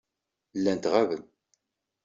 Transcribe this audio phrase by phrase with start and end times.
[0.57, 1.23] Llant ɣaben.